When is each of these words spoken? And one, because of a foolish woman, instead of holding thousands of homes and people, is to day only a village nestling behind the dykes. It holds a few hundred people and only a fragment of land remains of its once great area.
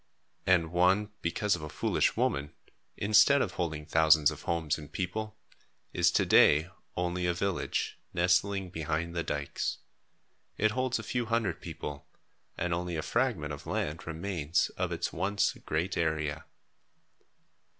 And 0.47 0.71
one, 0.71 1.11
because 1.21 1.55
of 1.55 1.61
a 1.61 1.69
foolish 1.69 2.17
woman, 2.17 2.53
instead 2.97 3.39
of 3.39 3.51
holding 3.51 3.85
thousands 3.85 4.31
of 4.31 4.41
homes 4.41 4.79
and 4.79 4.91
people, 4.91 5.37
is 5.93 6.09
to 6.13 6.25
day 6.25 6.71
only 6.97 7.27
a 7.27 7.35
village 7.35 7.99
nestling 8.11 8.71
behind 8.71 9.15
the 9.15 9.21
dykes. 9.21 9.77
It 10.57 10.71
holds 10.71 10.97
a 10.97 11.03
few 11.03 11.27
hundred 11.27 11.61
people 11.61 12.07
and 12.57 12.73
only 12.73 12.95
a 12.95 13.03
fragment 13.03 13.53
of 13.53 13.67
land 13.67 14.07
remains 14.07 14.69
of 14.71 14.91
its 14.91 15.13
once 15.13 15.53
great 15.65 15.95
area. 15.95 16.45